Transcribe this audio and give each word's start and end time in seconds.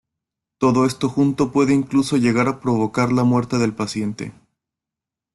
Todo 0.57 0.87
esto 0.87 1.09
junto 1.09 1.51
puede 1.51 1.75
incluso 1.75 2.17
llegar 2.17 2.47
a 2.47 2.59
provocar 2.59 3.11
la 3.11 3.23
muerte 3.23 3.59
del 3.59 3.75
paciente. 3.75 4.33